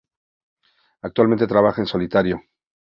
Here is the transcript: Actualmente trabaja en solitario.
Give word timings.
Actualmente 1.03 1.45
trabaja 1.45 1.79
en 1.79 1.85
solitario. 1.85 2.41